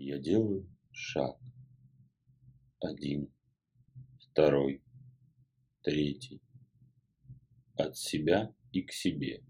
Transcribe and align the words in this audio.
Я 0.00 0.16
делаю 0.16 0.64
шаг. 0.92 1.40
Один, 2.80 3.34
второй, 4.20 4.80
третий. 5.82 6.40
От 7.74 7.96
себя 7.96 8.54
и 8.70 8.82
к 8.82 8.92
себе. 8.92 9.44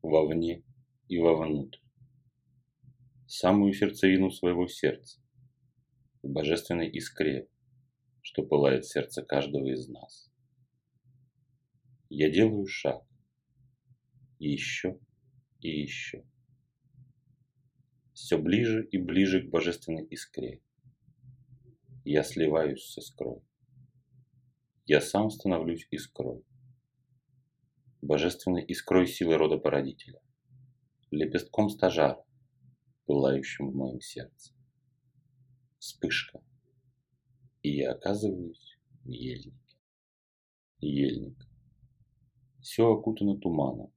Вовне 0.00 0.62
и 1.08 1.18
вовнутрь. 1.18 1.80
Самую 3.26 3.72
сердцевину 3.72 4.30
своего 4.30 4.68
сердца. 4.68 5.20
В 6.22 6.28
божественной 6.28 6.88
искре, 6.88 7.48
что 8.20 8.44
пылает 8.44 8.86
сердце 8.86 9.24
каждого 9.24 9.66
из 9.66 9.88
нас. 9.88 10.30
Я 12.08 12.30
делаю 12.30 12.68
шаг. 12.68 13.04
И 14.38 14.52
еще, 14.52 15.00
и 15.58 15.80
еще 15.80 16.24
все 18.22 18.38
ближе 18.38 18.84
и 18.84 18.98
ближе 18.98 19.42
к 19.42 19.50
божественной 19.50 20.04
искре. 20.04 20.62
Я 22.04 22.22
сливаюсь 22.22 22.84
с 22.84 22.96
искрой. 22.98 23.42
Я 24.86 25.00
сам 25.00 25.28
становлюсь 25.28 25.88
искрой. 25.90 26.44
Божественной 28.00 28.64
искрой 28.64 29.08
силы 29.08 29.36
рода 29.36 29.58
породителя. 29.58 30.20
Лепестком 31.10 31.68
стажара, 31.68 32.24
пылающим 33.06 33.72
в 33.72 33.74
моем 33.74 34.00
сердце. 34.00 34.54
Вспышка. 35.80 36.40
И 37.62 37.74
я 37.74 37.90
оказываюсь 37.90 38.78
в 39.02 39.08
ельнике. 39.08 39.76
Ельник. 40.78 41.44
Все 42.60 42.86
окутано 42.86 43.36
туманом. 43.36 43.92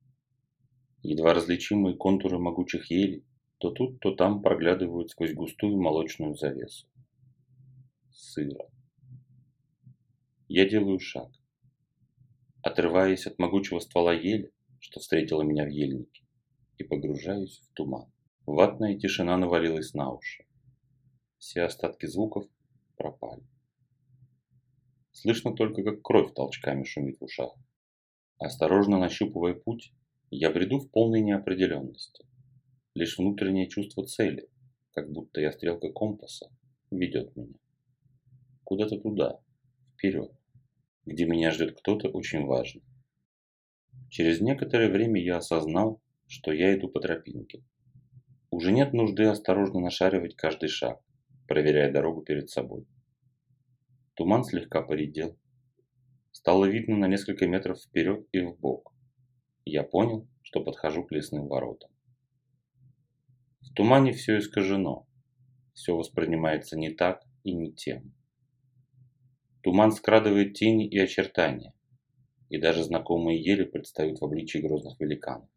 Едва 1.03 1.35
различимые 1.35 1.95
контуры 1.95 2.39
могучих 2.39 2.89
елей 2.89 3.23
то 3.58 3.72
тут, 3.72 4.00
то 4.00 4.16
там 4.16 4.41
проглядывают 4.41 5.09
сквозь 5.09 5.34
густую 5.34 5.82
молочную 5.82 6.36
завесу. 6.36 6.88
Сыро. 8.12 8.70
Я 10.47 10.70
делаю 10.70 11.00
шаг. 11.00 11.31
Отрываясь 12.62 13.28
от 13.28 13.39
могучего 13.39 13.80
ствола 13.80 14.14
ели, 14.14 14.52
что 14.80 15.00
встретила 15.00 15.42
меня 15.42 15.66
в 15.66 15.70
ельнике, 15.70 16.23
и 16.78 16.84
погружаюсь 16.84 17.59
в 17.59 17.73
туман. 17.73 18.12
Ватная 18.45 18.97
тишина 18.97 19.38
навалилась 19.38 19.94
на 19.94 20.12
уши. 20.12 20.45
Все 21.38 21.64
остатки 21.64 22.06
звуков 22.06 22.47
пропали. 22.95 23.44
Слышно 25.12 25.56
только, 25.56 25.84
как 25.84 26.02
кровь 26.02 26.34
толчками 26.34 26.84
шумит 26.84 27.19
в 27.19 27.23
ушах. 27.23 27.56
Осторожно 28.38 29.00
нащупывая 29.00 29.53
путь, 29.53 29.94
я 30.30 30.52
бреду 30.52 30.80
в 30.80 30.90
полной 30.92 31.22
неопределенности. 31.22 32.25
Лишь 32.95 33.17
внутреннее 33.17 33.67
чувство 33.67 34.05
цели, 34.07 34.47
как 34.93 35.11
будто 35.11 35.41
я 35.41 35.51
стрелка 35.51 35.91
компаса, 35.91 36.49
ведет 36.89 37.35
меня. 37.35 37.55
Куда-то 38.63 38.97
туда, 38.97 39.41
вперед, 39.93 40.31
где 41.05 41.25
меня 41.25 41.51
ждет 41.51 41.77
кто-то 41.77 42.07
очень 42.07 42.45
важный. 42.45 42.83
Через 44.09 44.39
некоторое 44.39 44.89
время 44.89 45.21
я 45.21 45.38
осознал, 45.38 46.01
что 46.27 46.53
я 46.53 46.73
иду 46.73 46.88
по 46.88 47.01
тропинке. 47.01 47.66
Уже 48.49 48.71
нет 48.71 48.93
нужды 48.93 49.25
осторожно 49.25 49.81
нашаривать 49.81 50.38
каждый 50.38 50.69
шаг, 50.69 51.01
проверяя 51.49 51.91
дорогу 51.91 52.21
перед 52.21 52.49
собой. 52.49 52.88
Туман 54.13 54.45
слегка 54.45 54.81
поредел. 54.81 55.38
Стало 56.31 56.63
видно 56.63 56.95
на 56.95 57.09
несколько 57.09 57.45
метров 57.45 57.77
вперед 57.81 58.25
и 58.31 58.39
в 58.39 58.57
бок. 58.57 58.93
Я 59.66 59.83
понял, 59.83 60.29
что 60.43 60.63
подхожу 60.63 61.03
к 61.03 61.11
лесным 61.11 61.49
воротам. 61.49 61.89
В 63.66 63.73
тумане 63.73 64.13
все 64.13 64.39
искажено, 64.39 65.05
все 65.73 65.95
воспринимается 65.95 66.77
не 66.77 66.91
так 66.91 67.23
и 67.44 67.53
не 67.53 67.73
тем. 67.73 68.13
Туман 69.61 69.91
скрадывает 69.91 70.53
тени 70.53 70.88
и 70.88 70.97
очертания, 70.97 71.73
и 72.49 72.57
даже 72.57 72.83
знакомые 72.83 73.44
ели 73.44 73.63
предстают 73.63 74.19
в 74.19 74.23
обличии 74.23 74.59
грозных 74.59 75.00
великанов. 75.00 75.50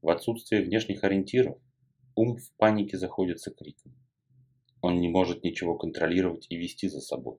В 0.00 0.08
отсутствие 0.08 0.62
внешних 0.62 1.04
ориентиров 1.04 1.58
ум 2.14 2.36
в 2.36 2.52
панике 2.56 2.96
заходится 2.96 3.50
криком. 3.50 3.94
Он 4.80 5.00
не 5.00 5.08
может 5.08 5.42
ничего 5.42 5.76
контролировать 5.76 6.46
и 6.48 6.56
вести 6.56 6.88
за 6.88 7.00
собой. 7.00 7.38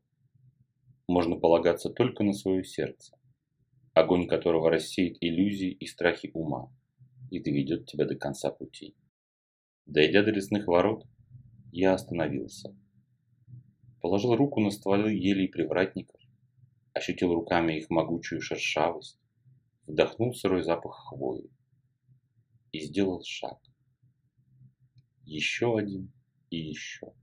Можно 1.08 1.38
полагаться 1.38 1.90
только 1.90 2.24
на 2.24 2.34
свое 2.34 2.64
сердце, 2.64 3.18
огонь 3.94 4.28
которого 4.28 4.70
рассеет 4.70 5.18
иллюзии 5.22 5.72
и 5.72 5.88
страхи 5.88 6.30
ума 6.34 6.70
и 7.30 7.40
доведет 7.40 7.86
тебя 7.86 8.06
до 8.06 8.16
конца 8.16 8.52
пути. 8.52 8.96
Дойдя 9.86 10.24
до 10.24 10.32
лесных 10.32 10.68
ворот, 10.68 11.06
я 11.72 11.94
остановился. 11.94 12.76
Положил 14.02 14.36
руку 14.36 14.60
на 14.60 14.72
стволы 14.72 15.14
елей 15.14 15.50
привратников, 15.50 16.20
ощутил 16.94 17.34
руками 17.34 17.78
их 17.78 17.90
могучую 17.90 18.42
шершавость, 18.42 19.20
вдохнул 19.88 20.34
сырой 20.34 20.64
запах 20.64 20.96
хвои 21.10 21.50
и 22.72 22.80
сделал 22.82 23.24
шаг. 23.24 23.60
Еще 25.26 25.78
один 25.78 26.12
и 26.50 26.58
еще. 26.58 27.14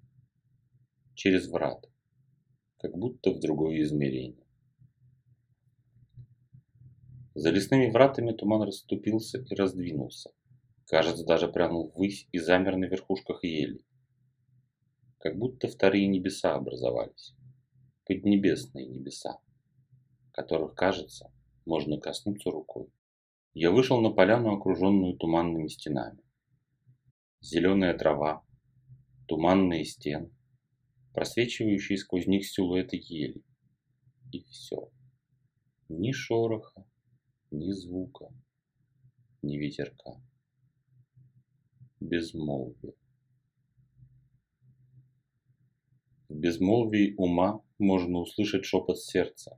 Через 1.15 1.49
врат, 1.49 1.89
как 2.79 2.97
будто 2.97 3.31
в 3.31 3.41
другое 3.41 3.83
измерение. 3.83 4.46
За 7.39 7.51
лесными 7.51 7.91
вратами 7.91 8.33
туман 8.33 8.63
расступился 8.63 9.43
и 9.43 9.55
раздвинулся. 9.55 10.31
Кажется, 10.87 11.23
даже 11.23 11.49
прянул 11.49 11.93
ввысь 11.95 12.27
и 12.33 12.39
замер 12.39 12.77
на 12.77 12.87
верхушках 12.87 13.45
ели. 13.45 13.85
Как 15.19 15.37
будто 15.37 15.69
вторые 15.69 16.07
небеса 16.07 16.55
образовались. 16.55 17.35
Поднебесные 18.07 18.87
небеса, 18.87 19.39
которых, 20.33 20.75
кажется, 20.75 21.31
можно 21.67 22.01
коснуться 22.01 22.51
рукой. 22.51 22.91
Я 23.53 23.71
вышел 23.71 24.01
на 24.01 24.13
поляну, 24.13 24.57
окруженную 24.57 25.15
туманными 25.19 25.69
стенами. 25.69 26.23
Зеленая 27.43 27.93
трава, 27.99 28.47
туманные 29.29 29.85
стены, 29.85 30.31
просвечивающие 31.13 31.99
сквозь 31.99 32.27
них 32.27 32.47
силуэты 32.49 32.97
ели. 32.99 33.45
И 34.33 34.43
все. 34.45 34.91
Ни 35.91 36.13
шороха, 36.13 36.87
ни 37.51 37.73
звука, 37.73 38.29
ни 39.43 39.57
ветерка. 39.57 40.21
Безмолвие. 42.01 42.95
В 46.29 46.35
безмолвии 46.35 47.15
ума 47.17 47.63
можно 47.79 48.19
услышать 48.19 48.65
шепот 48.65 48.99
сердца. 48.99 49.57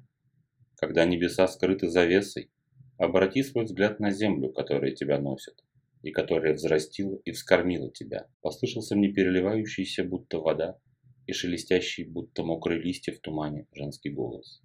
Когда 0.77 1.05
небеса 1.05 1.49
скрыты 1.49 1.89
завесой, 1.89 2.51
обрати 2.99 3.43
свой 3.43 3.65
взгляд 3.65 4.01
на 4.01 4.11
землю, 4.11 4.53
которая 4.53 4.95
тебя 4.95 5.19
носит, 5.19 5.65
и 6.03 6.13
которая 6.13 6.55
взрастила 6.55 7.17
и 7.25 7.33
вскормила 7.33 7.91
тебя. 7.91 8.29
Послышался 8.43 8.97
мне 8.97 9.13
переливающийся, 9.13 10.05
будто 10.05 10.39
вода, 10.39 10.79
и 11.27 11.33
шелестящий, 11.33 12.05
будто 12.05 12.45
мокрые 12.45 12.81
листья 12.81 13.13
в 13.13 13.19
тумане, 13.19 13.67
женский 13.73 14.11
голос 14.11 14.63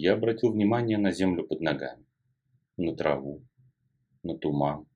я 0.00 0.14
обратил 0.14 0.52
внимание 0.52 0.96
на 0.96 1.10
землю 1.10 1.44
под 1.44 1.60
ногами, 1.60 2.06
на 2.76 2.94
траву, 2.94 3.44
на 4.22 4.38
туман, 4.38 4.86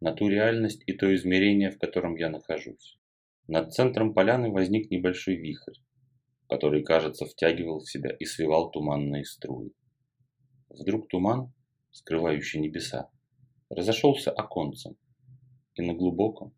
на 0.00 0.12
ту 0.12 0.28
реальность 0.28 0.82
и 0.86 0.92
то 0.92 1.14
измерение, 1.14 1.70
в 1.70 1.78
котором 1.78 2.14
я 2.16 2.28
нахожусь. 2.28 2.98
Над 3.48 3.72
центром 3.72 4.12
поляны 4.12 4.50
возник 4.50 4.90
небольшой 4.90 5.36
вихрь, 5.36 5.78
который, 6.48 6.82
кажется, 6.84 7.24
втягивал 7.24 7.80
в 7.80 7.90
себя 7.90 8.10
и 8.10 8.26
свивал 8.26 8.70
туманные 8.70 9.24
струи. 9.24 9.72
Вдруг 10.68 11.08
туман, 11.08 11.54
скрывающий 11.90 12.60
небеса, 12.60 13.10
разошелся 13.70 14.30
оконцем, 14.30 14.96
и 15.76 15.82
на 15.82 15.94
глубоком, 15.94 16.54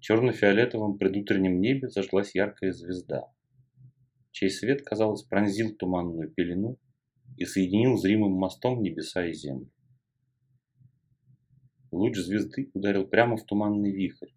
черно-фиолетовом 0.00 0.98
предутреннем 0.98 1.62
небе 1.62 1.88
зажглась 1.88 2.34
яркая 2.34 2.72
звезда, 2.72 3.32
чей 4.34 4.50
свет, 4.50 4.82
казалось, 4.82 5.22
пронзил 5.22 5.76
туманную 5.76 6.28
пелену 6.28 6.76
и 7.36 7.44
соединил 7.44 7.96
зримым 7.96 8.32
мостом 8.32 8.82
небеса 8.82 9.24
и 9.24 9.32
землю. 9.32 9.70
Луч 11.92 12.16
звезды 12.16 12.68
ударил 12.74 13.06
прямо 13.06 13.36
в 13.36 13.44
туманный 13.44 13.92
вихрь, 13.92 14.32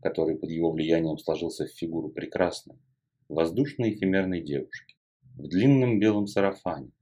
который 0.00 0.38
под 0.38 0.50
его 0.50 0.72
влиянием 0.72 1.18
сложился 1.18 1.66
в 1.66 1.70
фигуру 1.70 2.08
прекрасной, 2.08 2.78
воздушной 3.28 3.94
эфемерной 3.94 4.42
девушки, 4.42 4.96
в 5.34 5.46
длинном 5.48 6.00
белом 6.00 6.26
сарафане, 6.26 6.92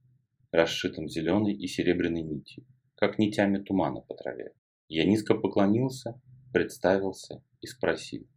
расшитом 0.51 1.07
зеленой 1.07 1.53
и 1.53 1.67
серебряной 1.67 2.23
нитью, 2.23 2.65
как 2.95 3.17
нитями 3.17 3.63
тумана 3.63 4.01
по 4.01 4.13
траве. 4.13 4.51
Я 4.89 5.05
низко 5.05 5.35
поклонился, 5.35 6.19
представился 6.51 7.41
и 7.61 7.67
спросил, 7.67 8.27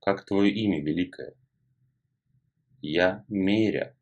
«Как 0.00 0.24
твое 0.24 0.52
имя, 0.52 0.80
Великое?» 0.80 1.34
Я 2.84 3.24
Меря, 3.28 3.96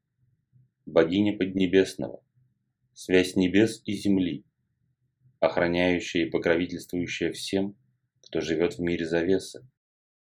богиня 0.87 1.37
Поднебесного, 1.37 2.25
связь 2.95 3.37
небес 3.37 3.83
и 3.85 3.93
земли, 3.93 4.47
охраняющая 5.39 6.25
и 6.25 6.31
покровительствующая 6.31 7.31
всем, 7.31 7.77
кто 8.23 8.41
живет 8.41 8.79
в 8.79 8.81
мире 8.81 9.05
завесы. 9.05 9.69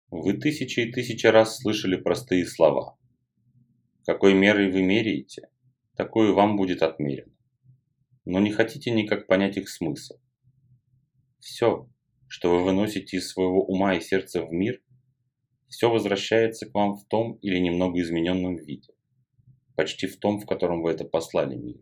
Вы 0.09 0.33
тысячи 0.33 0.81
и 0.81 0.91
тысячи 0.91 1.25
раз 1.27 1.59
слышали 1.59 1.95
простые 1.95 2.45
слова. 2.45 2.97
Какой 4.05 4.33
мерой 4.33 4.69
вы 4.69 4.81
меряете, 4.81 5.47
такое 5.95 6.33
вам 6.33 6.57
будет 6.57 6.83
отмерено. 6.83 7.31
Но 8.25 8.41
не 8.41 8.51
хотите 8.51 8.91
никак 8.91 9.27
понять 9.27 9.55
их 9.55 9.69
смысл. 9.69 10.15
Все, 11.39 11.89
что 12.27 12.49
вы 12.49 12.65
выносите 12.65 13.15
из 13.15 13.29
своего 13.29 13.63
ума 13.63 13.95
и 13.95 14.01
сердца 14.01 14.43
в 14.45 14.51
мир, 14.51 14.81
все 15.71 15.89
возвращается 15.89 16.69
к 16.69 16.73
вам 16.73 16.97
в 16.97 17.05
том 17.05 17.35
или 17.35 17.57
немного 17.57 18.01
измененном 18.01 18.57
виде, 18.57 18.93
почти 19.77 20.05
в 20.05 20.17
том, 20.17 20.41
в 20.41 20.45
котором 20.45 20.81
вы 20.81 20.91
это 20.91 21.05
послали 21.05 21.55
миру, 21.55 21.81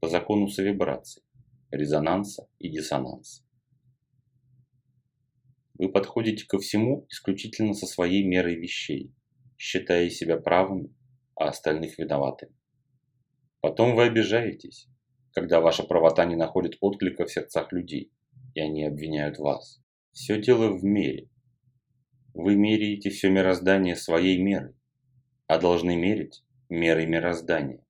по 0.00 0.08
закону 0.08 0.48
совибраций, 0.48 1.22
резонанса 1.70 2.48
и 2.58 2.70
диссонанса. 2.70 3.44
Вы 5.74 5.90
подходите 5.92 6.46
ко 6.46 6.58
всему 6.58 7.06
исключительно 7.10 7.74
со 7.74 7.86
своей 7.86 8.24
мерой 8.24 8.56
вещей, 8.56 9.14
считая 9.58 10.08
себя 10.08 10.38
правыми, 10.38 10.94
а 11.36 11.48
остальных 11.48 11.98
виноватыми. 11.98 12.54
Потом 13.60 13.94
вы 13.94 14.04
обижаетесь, 14.04 14.88
когда 15.32 15.60
ваша 15.60 15.82
правота 15.82 16.24
не 16.24 16.34
находит 16.34 16.78
отклика 16.80 17.26
в 17.26 17.30
сердцах 17.30 17.72
людей, 17.72 18.10
и 18.54 18.60
они 18.60 18.86
обвиняют 18.86 19.38
вас. 19.38 19.82
Все 20.12 20.40
дело 20.40 20.72
в 20.72 20.82
мере, 20.82 21.29
вы 22.34 22.56
меряете 22.56 23.10
все 23.10 23.30
мироздание 23.30 23.96
своей 23.96 24.40
мерой, 24.40 24.74
а 25.46 25.58
должны 25.58 25.96
мерить 25.96 26.44
мерой 26.68 27.06
мироздания. 27.06 27.84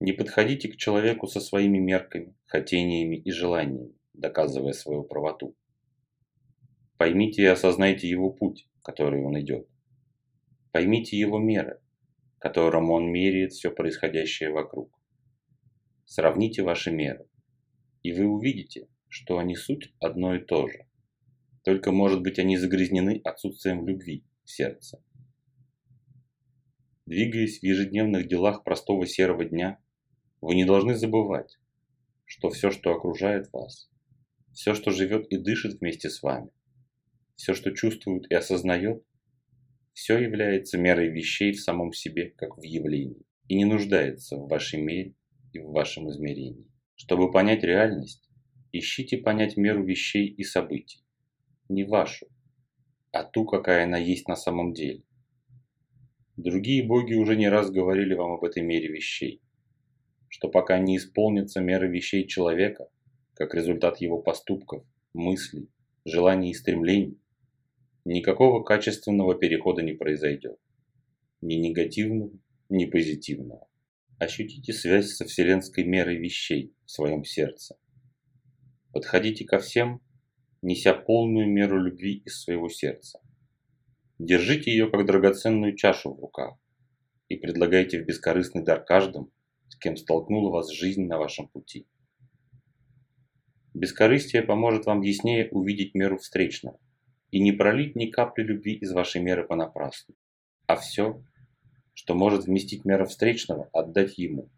Не 0.00 0.12
подходите 0.12 0.68
к 0.68 0.76
человеку 0.76 1.26
со 1.26 1.40
своими 1.40 1.78
мерками, 1.78 2.36
хотениями 2.44 3.16
и 3.16 3.30
желаниями, 3.30 3.94
доказывая 4.12 4.72
свою 4.72 5.04
правоту. 5.04 5.56
Поймите 6.98 7.42
и 7.42 7.46
осознайте 7.46 8.08
его 8.08 8.30
путь, 8.30 8.68
который 8.82 9.22
он 9.22 9.40
идет. 9.40 9.68
Поймите 10.72 11.18
его 11.18 11.38
меры, 11.38 11.80
которым 12.38 12.90
он 12.90 13.10
меряет 13.10 13.52
все 13.52 13.70
происходящее 13.70 14.50
вокруг. 14.50 14.92
Сравните 16.04 16.62
ваши 16.62 16.90
меры, 16.90 17.26
и 18.02 18.12
вы 18.12 18.26
увидите, 18.26 18.88
что 19.08 19.38
они 19.38 19.56
суть 19.56 19.94
одно 20.00 20.34
и 20.34 20.40
то 20.40 20.68
же. 20.68 20.86
Только, 21.64 21.92
может 21.92 22.20
быть, 22.20 22.38
они 22.38 22.58
загрязнены 22.58 23.22
отсутствием 23.24 23.88
любви 23.88 24.22
в 24.44 24.50
сердце. 24.50 25.02
Двигаясь 27.06 27.60
в 27.60 27.62
ежедневных 27.62 28.28
делах 28.28 28.64
простого 28.64 29.06
серого 29.06 29.46
дня, 29.46 29.78
вы 30.42 30.56
не 30.56 30.66
должны 30.66 30.94
забывать, 30.94 31.58
что 32.26 32.50
все, 32.50 32.70
что 32.70 32.92
окружает 32.92 33.50
вас, 33.50 33.90
все, 34.52 34.74
что 34.74 34.90
живет 34.90 35.26
и 35.28 35.38
дышит 35.38 35.80
вместе 35.80 36.10
с 36.10 36.22
вами, 36.22 36.50
все, 37.34 37.54
что 37.54 37.70
чувствует 37.70 38.30
и 38.30 38.34
осознает, 38.34 39.02
все 39.94 40.18
является 40.18 40.76
мерой 40.76 41.08
вещей 41.08 41.52
в 41.52 41.62
самом 41.62 41.94
себе, 41.94 42.34
как 42.36 42.58
в 42.58 42.62
явлении, 42.62 43.24
и 43.48 43.54
не 43.54 43.64
нуждается 43.64 44.36
в 44.36 44.48
вашей 44.48 44.82
мере 44.82 45.14
и 45.54 45.60
в 45.60 45.70
вашем 45.70 46.10
измерении. 46.10 46.68
Чтобы 46.94 47.32
понять 47.32 47.62
реальность, 47.62 48.28
ищите 48.70 49.16
понять 49.16 49.56
меру 49.56 49.82
вещей 49.82 50.26
и 50.26 50.44
событий 50.44 51.03
не 51.68 51.84
вашу, 51.84 52.26
а 53.12 53.24
ту, 53.24 53.44
какая 53.44 53.84
она 53.84 53.98
есть 53.98 54.28
на 54.28 54.36
самом 54.36 54.72
деле. 54.72 55.02
Другие 56.36 56.82
боги 56.82 57.14
уже 57.14 57.36
не 57.36 57.48
раз 57.48 57.70
говорили 57.70 58.14
вам 58.14 58.32
об 58.32 58.44
этой 58.44 58.62
мере 58.62 58.88
вещей, 58.88 59.40
что 60.28 60.48
пока 60.48 60.78
не 60.78 60.96
исполнится 60.96 61.60
мера 61.60 61.86
вещей 61.86 62.26
человека, 62.26 62.88
как 63.34 63.54
результат 63.54 64.00
его 64.00 64.20
поступков, 64.20 64.84
мыслей, 65.12 65.68
желаний 66.04 66.50
и 66.50 66.54
стремлений, 66.54 67.20
никакого 68.04 68.62
качественного 68.62 69.36
перехода 69.36 69.82
не 69.82 69.92
произойдет. 69.92 70.58
Ни 71.40 71.54
негативного, 71.54 72.32
ни 72.68 72.86
позитивного. 72.86 73.68
Ощутите 74.18 74.72
связь 74.72 75.12
со 75.12 75.24
вселенской 75.24 75.84
мерой 75.84 76.16
вещей 76.16 76.74
в 76.84 76.90
своем 76.90 77.24
сердце. 77.24 77.76
Подходите 78.92 79.44
ко 79.44 79.58
всем 79.58 80.00
неся 80.64 80.94
полную 80.94 81.48
меру 81.48 81.80
любви 81.80 82.22
из 82.24 82.40
своего 82.40 82.68
сердца. 82.68 83.20
Держите 84.18 84.70
ее 84.70 84.90
как 84.90 85.06
драгоценную 85.06 85.76
чашу 85.76 86.14
в 86.14 86.20
руках 86.20 86.56
и 87.28 87.36
предлагайте 87.36 88.00
в 88.00 88.06
бескорыстный 88.06 88.64
дар 88.64 88.82
каждому, 88.82 89.30
с 89.68 89.76
кем 89.76 89.96
столкнула 89.96 90.50
вас 90.50 90.70
жизнь 90.70 91.06
на 91.06 91.18
вашем 91.18 91.48
пути. 91.48 91.86
Бескорыстие 93.74 94.42
поможет 94.42 94.86
вам 94.86 95.02
яснее 95.02 95.48
увидеть 95.50 95.94
меру 95.94 96.16
встречного 96.18 96.78
и 97.30 97.40
не 97.40 97.52
пролить 97.52 97.96
ни 97.96 98.06
капли 98.06 98.44
любви 98.44 98.74
из 98.74 98.92
вашей 98.92 99.20
меры 99.20 99.44
понапрасну, 99.44 100.14
а 100.66 100.76
все, 100.76 101.22
что 101.92 102.14
может 102.14 102.44
вместить 102.44 102.84
мера 102.84 103.04
встречного, 103.04 103.68
отдать 103.72 104.16
ему, 104.16 104.48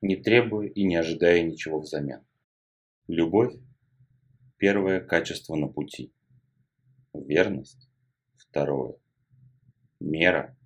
не 0.00 0.16
требуя 0.16 0.68
и 0.68 0.84
не 0.84 0.96
ожидая 0.96 1.42
ничего 1.42 1.80
взамен. 1.80 2.26
Любовь 3.06 3.54
Первое 4.58 5.00
качество 5.00 5.54
на 5.54 5.68
пути. 5.68 6.14
Верность. 7.12 7.90
Второе. 8.36 8.96
Мера. 10.00 10.56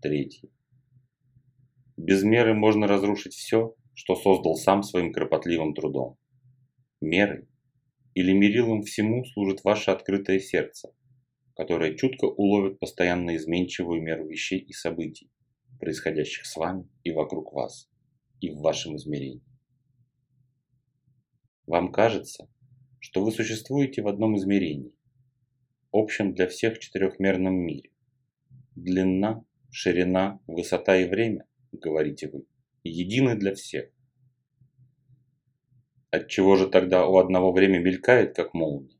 Третье. 0.00 0.48
Без 1.96 2.22
меры 2.22 2.54
можно 2.54 2.86
разрушить 2.86 3.34
все, 3.34 3.74
что 3.94 4.14
создал 4.14 4.54
сам 4.54 4.84
своим 4.84 5.12
кропотливым 5.12 5.74
трудом. 5.74 6.16
Мерой 7.00 7.48
или 8.14 8.32
мерилом 8.32 8.82
всему 8.82 9.24
служит 9.24 9.64
ваше 9.64 9.90
открытое 9.90 10.38
сердце, 10.38 10.94
которое 11.54 11.96
чутко 11.96 12.26
уловит 12.26 12.78
постоянно 12.78 13.36
изменчивую 13.36 14.00
меру 14.00 14.26
вещей 14.26 14.60
и 14.60 14.72
событий, 14.72 15.28
происходящих 15.80 16.46
с 16.46 16.56
вами 16.56 16.88
и 17.02 17.10
вокруг 17.10 17.52
вас, 17.52 17.90
и 18.40 18.50
в 18.50 18.60
вашем 18.60 18.96
измерении. 18.96 19.44
Вам 21.66 21.92
кажется, 21.92 22.48
что 23.10 23.24
вы 23.24 23.32
существуете 23.32 24.02
в 24.02 24.06
одном 24.06 24.36
измерении, 24.36 24.94
общем 25.90 26.32
для 26.32 26.46
всех 26.46 26.78
четырехмерном 26.78 27.56
мире. 27.56 27.90
Длина, 28.76 29.44
ширина, 29.68 30.38
высота 30.46 30.96
и 30.96 31.08
время, 31.08 31.44
говорите 31.72 32.28
вы, 32.28 32.46
едины 32.84 33.34
для 33.34 33.52
всех. 33.56 33.90
Отчего 36.12 36.54
же 36.54 36.68
тогда 36.68 37.04
у 37.08 37.16
одного 37.16 37.50
время 37.50 37.80
мелькает, 37.80 38.36
как 38.36 38.54
молния, 38.54 38.96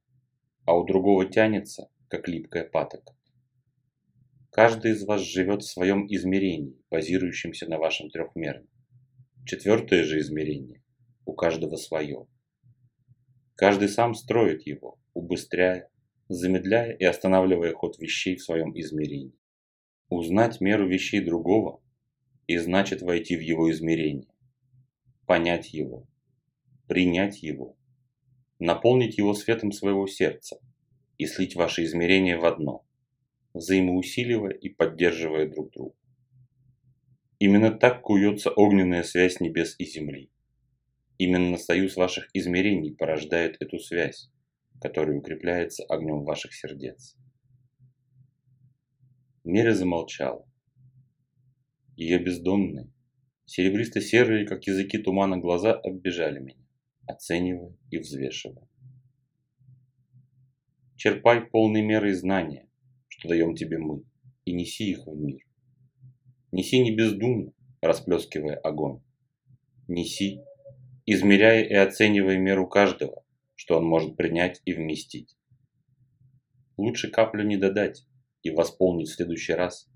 а 0.64 0.76
у 0.76 0.84
другого 0.84 1.26
тянется, 1.26 1.88
как 2.08 2.26
липкая 2.26 2.64
патока? 2.64 3.14
Каждый 4.50 4.90
из 4.90 5.04
вас 5.04 5.20
живет 5.20 5.62
в 5.62 5.70
своем 5.70 6.12
измерении, 6.12 6.82
базирующемся 6.90 7.70
на 7.70 7.78
вашем 7.78 8.10
трехмерном. 8.10 8.68
Четвертое 9.46 10.02
же 10.02 10.18
измерение 10.18 10.82
у 11.24 11.32
каждого 11.32 11.76
свое. 11.76 12.26
Каждый 13.60 13.90
сам 13.90 14.14
строит 14.14 14.66
его, 14.66 14.98
убыстряя, 15.12 15.90
замедляя 16.30 16.92
и 16.92 17.04
останавливая 17.04 17.74
ход 17.74 17.98
вещей 17.98 18.36
в 18.36 18.42
своем 18.42 18.72
измерении. 18.80 19.38
Узнать 20.08 20.62
меру 20.62 20.88
вещей 20.88 21.20
другого 21.20 21.82
и 22.46 22.56
значит 22.56 23.02
войти 23.02 23.36
в 23.36 23.40
его 23.42 23.70
измерение, 23.70 24.32
понять 25.26 25.74
его, 25.74 26.08
принять 26.88 27.42
его, 27.42 27.76
наполнить 28.58 29.18
его 29.18 29.34
светом 29.34 29.72
своего 29.72 30.06
сердца 30.06 30.58
и 31.18 31.26
слить 31.26 31.54
ваши 31.54 31.84
измерения 31.84 32.38
в 32.38 32.46
одно, 32.46 32.86
взаимоусиливая 33.52 34.52
и 34.54 34.70
поддерживая 34.70 35.46
друг 35.46 35.70
друга. 35.72 35.96
Именно 37.38 37.72
так 37.72 38.00
куется 38.00 38.50
огненная 38.50 39.02
связь 39.02 39.38
небес 39.38 39.74
и 39.78 39.84
земли. 39.84 40.30
Именно 41.20 41.58
союз 41.58 41.96
ваших 41.96 42.30
измерений 42.32 42.94
порождает 42.96 43.58
эту 43.60 43.78
связь, 43.78 44.30
которая 44.80 45.18
укрепляется 45.18 45.84
огнем 45.84 46.24
ваших 46.24 46.54
сердец. 46.54 47.14
Мира 49.44 49.74
замолчала. 49.74 50.48
Ее 51.94 52.18
бездонные, 52.20 52.90
серебристо-серые, 53.44 54.46
как 54.46 54.66
языки 54.66 54.96
тумана, 54.96 55.36
глаза 55.36 55.74
оббежали 55.74 56.38
меня, 56.38 56.66
оценивая 57.06 57.76
и 57.90 57.98
взвешивая. 57.98 58.66
Черпай 60.96 61.42
полной 61.42 61.82
мерой 61.82 62.14
знания, 62.14 62.66
что 63.08 63.28
даем 63.28 63.54
тебе 63.54 63.76
мы, 63.76 64.04
и 64.46 64.54
неси 64.54 64.92
их 64.92 65.06
в 65.06 65.14
мир. 65.14 65.42
Неси 66.50 66.78
не 66.80 66.96
бездумно, 66.96 67.52
расплескивая 67.82 68.56
огонь. 68.56 69.02
Неси 69.86 70.40
измеряя 71.12 71.64
и 71.64 71.74
оценивая 71.74 72.38
меру 72.38 72.68
каждого, 72.68 73.24
что 73.56 73.76
он 73.76 73.84
может 73.84 74.16
принять 74.16 74.62
и 74.64 74.72
вместить. 74.72 75.36
Лучше 76.76 77.10
каплю 77.10 77.42
не 77.42 77.56
додать 77.56 78.06
и 78.42 78.50
восполнить 78.50 79.08
в 79.08 79.14
следующий 79.14 79.54
раз, 79.54 79.90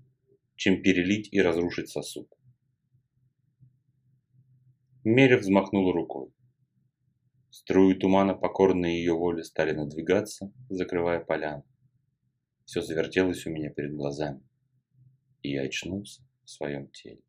чем 0.55 0.81
перелить 0.81 1.29
и 1.31 1.41
разрушить 1.41 1.87
сосуд. 1.87 2.27
Меря 5.05 5.37
взмахнула 5.37 5.93
рукой. 5.93 6.33
Струи 7.49 7.93
тумана, 7.93 8.33
покорные 8.33 8.97
ее 8.97 9.13
воле, 9.13 9.45
стали 9.45 9.71
надвигаться, 9.71 10.51
закрывая 10.69 11.21
поляну. 11.21 11.63
Все 12.65 12.81
завертелось 12.81 13.45
у 13.45 13.51
меня 13.51 13.69
перед 13.69 13.95
глазами, 13.95 14.41
и 15.43 15.51
я 15.51 15.61
очнулся 15.61 16.21
в 16.43 16.49
своем 16.49 16.89
теле. 16.89 17.25